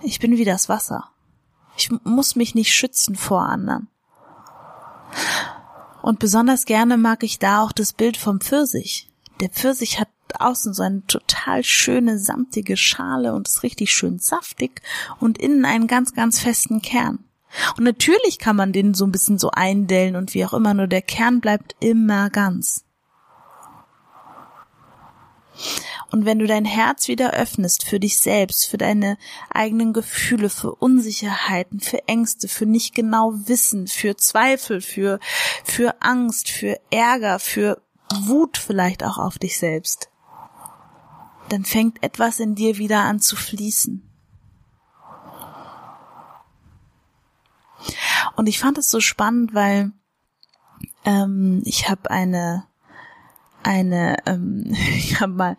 ich 0.04 0.20
bin 0.20 0.38
wie 0.38 0.46
das 0.46 0.70
Wasser. 0.70 1.10
Ich 1.78 1.90
muss 2.04 2.36
mich 2.36 2.56
nicht 2.56 2.74
schützen 2.74 3.16
vor 3.16 3.44
anderen. 3.44 3.88
Und 6.02 6.20
besonders 6.20 6.66
gerne 6.66 6.98
mag 6.98 7.24
ich 7.24 7.40
da 7.40 7.62
auch 7.62 7.72
das 7.72 7.94
Bild 7.94 8.18
vom 8.18 8.42
Pfirsich. 8.42 9.10
Der 9.40 9.50
Pfirsich 9.50 10.00
hat 10.00 10.10
außen 10.38 10.74
so 10.74 10.84
eine 10.84 11.06
total 11.08 11.64
schöne 11.64 12.18
samtige 12.18 12.78
Schale 12.78 13.34
und 13.34 13.48
ist 13.48 13.64
richtig 13.64 13.92
schön 13.92 14.20
saftig 14.20 14.82
und 15.20 15.38
innen 15.38 15.66
einen 15.66 15.88
ganz, 15.88 16.14
ganz 16.14 16.40
festen 16.40 16.82
Kern. 16.82 17.20
Und 17.78 17.84
natürlich 17.84 18.40
kann 18.40 18.56
man 18.56 18.74
den 18.74 18.94
so 18.94 19.06
ein 19.06 19.12
bisschen 19.12 19.38
so 19.38 19.52
eindellen 19.52 20.16
und 20.16 20.34
wie 20.34 20.46
auch 20.46 20.54
immer, 20.54 20.74
nur 20.74 20.88
der 20.88 21.04
Kern 21.04 21.40
bleibt 21.40 21.76
immer 21.80 22.30
ganz. 22.30 22.84
Und 26.12 26.26
wenn 26.26 26.40
du 26.40 26.46
dein 26.46 26.66
Herz 26.66 27.08
wieder 27.08 27.34
öffnest 27.34 27.86
für 27.86 28.00
dich 28.00 28.18
selbst, 28.18 28.68
für 28.68 28.78
deine 28.78 29.18
eigenen 29.50 29.94
Gefühle, 29.94 30.50
für 30.50 30.76
Unsicherheiten, 30.76 31.80
für 31.80 32.08
Ängste, 32.08 32.48
für 32.48 32.66
nicht 32.66 32.94
genau 32.94 33.34
Wissen, 33.46 33.88
für 33.88 34.16
Zweifel, 34.16 34.82
für, 34.82 35.20
für 35.64 36.02
Angst, 36.02 36.50
für 36.50 36.80
Ärger, 36.92 37.40
für 37.40 37.82
Wut 38.14 38.58
vielleicht 38.58 39.04
auch 39.04 39.18
auf 39.18 39.40
dich 39.40 39.58
selbst, 39.58 40.10
dann 41.50 41.66
fängt 41.66 42.04
etwas 42.04 42.40
in 42.40 42.56
dir 42.56 42.78
wieder 42.78 43.00
an 43.02 43.20
zu 43.20 43.36
fließen. 43.36 44.08
Und 48.36 48.48
ich 48.48 48.60
fand 48.60 48.78
es 48.78 48.90
so 48.90 49.00
spannend, 49.00 49.54
weil 49.54 49.92
ähm, 51.06 51.62
ich 51.66 51.90
habe 51.90 52.10
eine 52.10 52.66
eine 53.64 54.18
ähm, 54.26 54.64
ich 54.96 55.20
habe 55.20 55.34
mal 55.34 55.58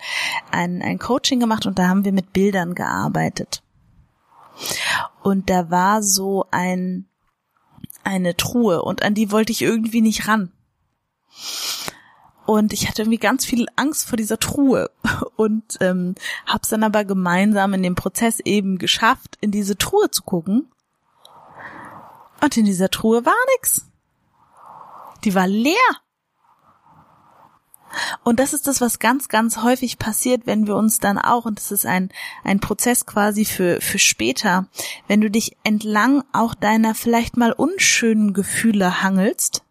ein, 0.51 0.83
ein 0.83 0.99
Coaching 0.99 1.41
gemacht 1.41 1.67
und 1.67 1.79
da 1.79 1.89
haben 1.89 2.05
wir 2.05 2.13
mit 2.13 2.33
Bildern 2.33 2.75
gearbeitet. 2.75 3.63
Und 5.23 5.51
da 5.51 5.71
war 5.71 6.03
so 6.03 6.47
ein 6.51 7.07
eine 8.05 8.37
Truhe 8.37 8.83
und 8.83 9.03
an 9.03 9.15
die 9.15 9.33
wollte 9.33 9.51
ich 9.51 9.63
irgendwie 9.63 10.03
nicht 10.03 10.29
ran. 10.29 10.53
Und 12.47 12.75
ich 12.75 12.89
hatte 12.89 13.03
irgendwie 13.03 13.19
ganz 13.19 13.47
viel 13.47 13.67
Angst 13.77 14.07
vor 14.07 14.19
dieser 14.19 14.39
Truhe 14.39 14.91
und 15.37 15.79
ähm, 15.81 16.15
habe 16.47 16.61
es 16.63 16.69
dann 16.69 16.85
aber 16.85 17.05
gemeinsam 17.05 17.73
in 17.73 17.83
dem 17.83 17.95
Prozess 17.95 18.41
eben 18.41 18.77
geschafft, 18.79 19.39
in 19.41 19.51
diese 19.51 19.79
Truhe 19.79 20.11
zu 20.11 20.23
gucken 20.23 20.71
und 22.43 22.57
in 22.59 22.67
dieser 22.67 22.91
Truhe 22.91 23.25
war 23.25 23.33
nix. 23.57 23.89
Die 25.25 25.35
war 25.35 25.47
leer. 25.47 25.75
Und 28.23 28.41
das 28.41 28.53
ist 28.53 28.67
das, 28.67 28.81
was 28.81 28.99
ganz, 28.99 29.29
ganz 29.29 29.63
häufig 29.63 29.99
passiert, 29.99 30.47
wenn 30.47 30.67
wir 30.67 30.77
uns 30.77 30.99
dann 30.99 31.19
auch, 31.19 31.45
und 31.45 31.59
das 31.59 31.73
ist 31.73 31.87
ein, 31.87 32.11
ein 32.43 32.61
Prozess 32.61 33.07
quasi 33.07 33.45
für, 33.45 33.81
für 33.81 33.99
später, 33.99 34.67
wenn 35.09 35.21
du 35.21 35.31
dich 35.31 35.57
entlang 35.65 36.25
auch 36.33 36.55
deiner 36.55 36.95
vielleicht 36.95 37.37
mal 37.37 37.53
unschönen 37.53 38.33
Gefühle 38.33 39.03
hangelst, 39.03 39.63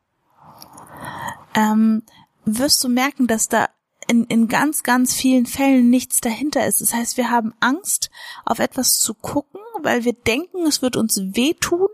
ähm, 1.55 2.03
wirst 2.45 2.83
du 2.83 2.89
merken, 2.89 3.27
dass 3.27 3.49
da 3.49 3.69
in, 4.07 4.25
in 4.25 4.47
ganz, 4.47 4.83
ganz 4.83 5.13
vielen 5.13 5.45
Fällen 5.45 5.89
nichts 5.89 6.19
dahinter 6.19 6.65
ist. 6.65 6.81
Das 6.81 6.93
heißt, 6.93 7.17
wir 7.17 7.29
haben 7.29 7.53
Angst, 7.59 8.09
auf 8.45 8.59
etwas 8.59 8.97
zu 8.99 9.13
gucken, 9.13 9.61
weil 9.81 10.03
wir 10.03 10.13
denken, 10.13 10.65
es 10.65 10.81
wird 10.81 10.95
uns 10.95 11.17
wehtun 11.17 11.87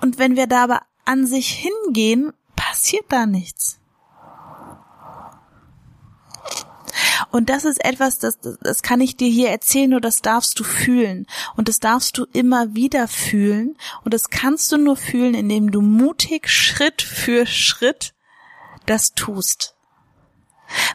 und 0.00 0.18
wenn 0.18 0.36
wir 0.36 0.46
da 0.46 0.64
aber 0.64 0.82
an 1.04 1.26
sich 1.26 1.50
hingehen, 1.50 2.32
passiert 2.56 3.04
da 3.08 3.26
nichts. 3.26 3.78
Und 7.30 7.50
das 7.50 7.64
ist 7.64 7.84
etwas, 7.84 8.18
das, 8.18 8.38
das 8.40 8.82
kann 8.82 9.00
ich 9.00 9.16
dir 9.16 9.28
hier 9.28 9.50
erzählen, 9.50 9.90
nur 9.90 10.00
das 10.00 10.22
darfst 10.22 10.58
du 10.58 10.64
fühlen. 10.64 11.26
Und 11.56 11.68
das 11.68 11.80
darfst 11.80 12.18
du 12.18 12.26
immer 12.32 12.74
wieder 12.74 13.08
fühlen. 13.08 13.76
Und 14.04 14.14
das 14.14 14.30
kannst 14.30 14.72
du 14.72 14.76
nur 14.76 14.96
fühlen, 14.96 15.34
indem 15.34 15.70
du 15.70 15.80
mutig 15.80 16.48
Schritt 16.48 17.02
für 17.02 17.46
Schritt 17.46 18.14
das 18.86 19.14
tust. 19.14 19.74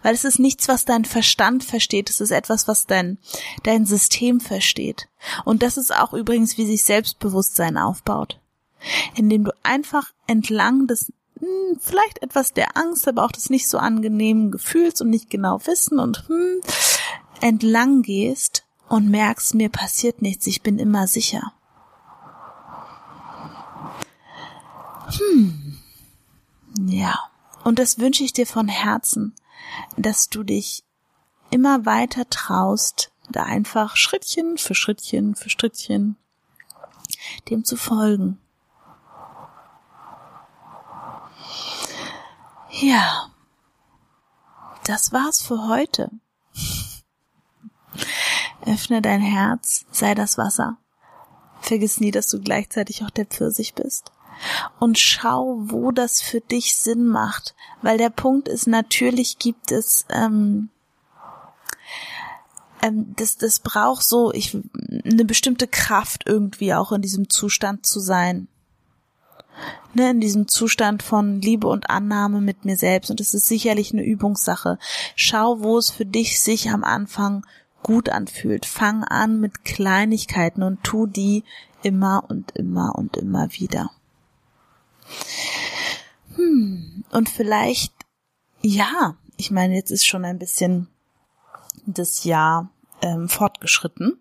Weil 0.03 0.15
es 0.15 0.23
ist 0.23 0.39
nichts, 0.39 0.67
was 0.67 0.85
dein 0.85 1.03
Verstand 1.03 1.63
versteht, 1.63 2.09
es 2.09 2.21
ist 2.21 2.31
etwas, 2.31 2.67
was 2.67 2.85
dein, 2.85 3.17
dein 3.63 3.85
System 3.85 4.39
versteht. 4.39 5.09
Und 5.43 5.63
das 5.63 5.75
ist 5.75 5.93
auch 5.93 6.13
übrigens, 6.13 6.57
wie 6.57 6.65
sich 6.65 6.83
Selbstbewusstsein 6.83 7.77
aufbaut 7.77 8.39
indem 9.15 9.45
du 9.45 9.51
einfach 9.63 10.11
entlang 10.27 10.87
des 10.87 11.11
hm, 11.39 11.79
vielleicht 11.79 12.21
etwas 12.21 12.53
der 12.53 12.77
Angst, 12.77 13.07
aber 13.07 13.23
auch 13.23 13.31
des 13.31 13.49
nicht 13.49 13.67
so 13.67 13.77
angenehmen 13.77 14.51
Gefühls 14.51 15.01
und 15.01 15.09
nicht 15.09 15.29
genau 15.29 15.59
wissen 15.65 15.99
und 15.99 16.27
hm, 16.27 16.61
entlang 17.41 18.01
gehst 18.01 18.65
und 18.87 19.09
merkst, 19.09 19.55
mir 19.55 19.69
passiert 19.69 20.21
nichts, 20.21 20.47
ich 20.47 20.61
bin 20.61 20.79
immer 20.79 21.07
sicher. 21.07 21.53
Hm. 25.17 25.77
Ja. 26.87 27.19
Und 27.63 27.79
das 27.79 27.99
wünsche 27.99 28.23
ich 28.23 28.33
dir 28.33 28.45
von 28.45 28.67
Herzen, 28.67 29.33
dass 29.97 30.29
du 30.29 30.43
dich 30.43 30.83
immer 31.49 31.85
weiter 31.85 32.29
traust, 32.29 33.11
da 33.29 33.43
einfach 33.43 33.95
Schrittchen 33.95 34.57
für 34.57 34.75
Schrittchen 34.75 35.35
für 35.35 35.49
Schrittchen 35.49 36.15
dem 37.49 37.63
zu 37.63 37.77
folgen. 37.77 38.39
Ja, 42.81 43.31
das 44.83 45.13
war's 45.13 45.41
für 45.41 45.69
heute. 45.69 46.11
Öffne 48.65 49.01
dein 49.01 49.21
Herz, 49.21 49.85
sei 49.91 50.13
das 50.13 50.37
Wasser. 50.37 50.77
Vergiss 51.61 52.01
nie, 52.01 52.11
dass 52.11 52.27
du 52.27 52.41
gleichzeitig 52.41 53.03
auch 53.03 53.09
der 53.11 53.27
Pfirsich 53.27 53.75
bist. 53.75 54.11
Und 54.77 54.99
schau, 54.99 55.55
wo 55.61 55.91
das 55.91 56.19
für 56.19 56.41
dich 56.41 56.75
Sinn 56.75 57.07
macht. 57.07 57.55
Weil 57.81 57.97
der 57.97 58.09
Punkt 58.09 58.49
ist, 58.49 58.67
natürlich 58.67 59.39
gibt 59.39 59.71
es, 59.71 60.05
ähm, 60.09 60.69
ähm, 62.81 63.13
das, 63.15 63.37
das 63.37 63.59
braucht 63.59 64.03
so, 64.03 64.33
ich, 64.33 64.57
eine 65.05 65.23
bestimmte 65.23 65.69
Kraft 65.69 66.23
irgendwie 66.25 66.73
auch 66.73 66.91
in 66.91 67.01
diesem 67.01 67.29
Zustand 67.29 67.85
zu 67.85 68.01
sein 68.01 68.49
ne, 69.93 70.11
in 70.11 70.19
diesem 70.19 70.47
Zustand 70.47 71.03
von 71.03 71.41
Liebe 71.41 71.67
und 71.67 71.89
Annahme 71.89 72.41
mit 72.41 72.65
mir 72.65 72.77
selbst. 72.77 73.11
Und 73.11 73.19
es 73.19 73.33
ist 73.33 73.47
sicherlich 73.47 73.93
eine 73.93 74.03
Übungssache. 74.03 74.77
Schau, 75.15 75.61
wo 75.61 75.77
es 75.77 75.91
für 75.91 76.05
dich 76.05 76.41
sich 76.41 76.69
am 76.69 76.83
Anfang 76.83 77.45
gut 77.83 78.09
anfühlt. 78.09 78.65
Fang 78.65 79.03
an 79.03 79.39
mit 79.39 79.63
Kleinigkeiten 79.63 80.63
und 80.63 80.83
tu 80.83 81.05
die 81.05 81.43
immer 81.83 82.23
und 82.27 82.51
immer 82.51 82.95
und 82.95 83.15
immer 83.15 83.47
wieder. 83.51 83.91
Hm, 86.35 87.03
und 87.11 87.29
vielleicht, 87.29 87.93
ja, 88.61 89.15
ich 89.37 89.51
meine, 89.51 89.75
jetzt 89.75 89.91
ist 89.91 90.05
schon 90.05 90.25
ein 90.25 90.39
bisschen 90.39 90.87
das 91.85 92.23
Jahr 92.23 92.71
ähm, 93.01 93.29
fortgeschritten. 93.29 94.19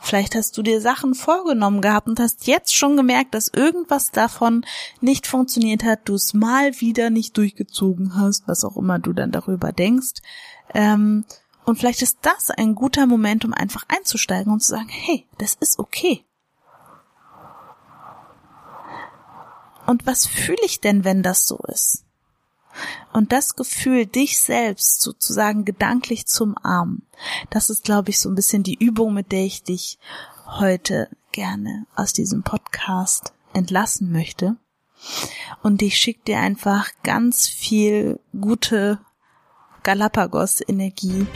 Vielleicht 0.00 0.34
hast 0.34 0.56
du 0.56 0.62
dir 0.62 0.80
Sachen 0.80 1.14
vorgenommen 1.14 1.80
gehabt 1.80 2.08
und 2.08 2.20
hast 2.20 2.46
jetzt 2.46 2.74
schon 2.74 2.96
gemerkt, 2.96 3.34
dass 3.34 3.48
irgendwas 3.48 4.10
davon 4.10 4.64
nicht 5.00 5.26
funktioniert 5.26 5.84
hat, 5.84 6.08
du 6.08 6.14
es 6.14 6.34
mal 6.34 6.80
wieder 6.80 7.10
nicht 7.10 7.36
durchgezogen 7.36 8.16
hast, 8.16 8.48
was 8.48 8.64
auch 8.64 8.76
immer 8.76 8.98
du 8.98 9.12
dann 9.12 9.30
darüber 9.30 9.72
denkst. 9.72 10.20
Ähm, 10.74 11.24
und 11.64 11.78
vielleicht 11.78 12.02
ist 12.02 12.18
das 12.22 12.50
ein 12.50 12.74
guter 12.74 13.06
Moment, 13.06 13.44
um 13.44 13.52
einfach 13.52 13.84
einzusteigen 13.88 14.52
und 14.52 14.60
zu 14.60 14.70
sagen, 14.70 14.88
hey, 14.88 15.26
das 15.38 15.54
ist 15.54 15.78
okay. 15.78 16.24
Und 19.86 20.06
was 20.06 20.26
fühle 20.26 20.64
ich 20.64 20.80
denn, 20.80 21.04
wenn 21.04 21.22
das 21.22 21.46
so 21.46 21.58
ist? 21.68 22.04
Und 23.12 23.32
das 23.32 23.56
Gefühl, 23.56 24.06
dich 24.06 24.40
selbst 24.40 25.02
sozusagen 25.02 25.64
gedanklich 25.64 26.26
zum 26.26 26.56
Armen, 26.62 27.02
das 27.50 27.70
ist, 27.70 27.84
glaube 27.84 28.10
ich, 28.10 28.20
so 28.20 28.28
ein 28.28 28.34
bisschen 28.34 28.62
die 28.62 28.78
Übung, 28.78 29.14
mit 29.14 29.32
der 29.32 29.44
ich 29.44 29.62
dich 29.62 29.98
heute 30.46 31.08
gerne 31.32 31.86
aus 31.94 32.12
diesem 32.12 32.42
Podcast 32.42 33.32
entlassen 33.52 34.12
möchte. 34.12 34.56
Und 35.62 35.82
ich 35.82 35.96
schicke 35.96 36.24
dir 36.26 36.38
einfach 36.40 36.90
ganz 37.02 37.48
viel 37.48 38.20
gute 38.38 38.98
Galapagos-Energie 39.82 41.26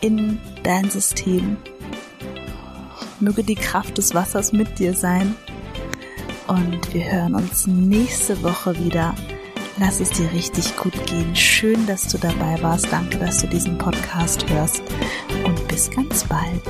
in 0.00 0.40
dein 0.62 0.90
System. 0.90 1.56
Möge 3.18 3.42
die 3.42 3.54
Kraft 3.54 3.98
des 3.98 4.14
Wassers 4.14 4.52
mit 4.52 4.78
dir 4.78 4.94
sein. 4.94 5.34
Und 6.46 6.94
wir 6.94 7.10
hören 7.10 7.34
uns 7.34 7.66
nächste 7.66 8.42
Woche 8.42 8.78
wieder 8.78 9.14
Lass 9.78 10.00
es 10.00 10.10
dir 10.10 10.32
richtig 10.32 10.74
gut 10.76 10.94
gehen. 11.06 11.36
Schön, 11.36 11.86
dass 11.86 12.08
du 12.08 12.16
dabei 12.16 12.56
warst. 12.62 12.90
Danke, 12.90 13.18
dass 13.18 13.42
du 13.42 13.46
diesen 13.46 13.76
Podcast 13.76 14.48
hörst. 14.48 14.82
Und 15.44 15.68
bis 15.68 15.90
ganz 15.90 16.24
bald. 16.24 16.62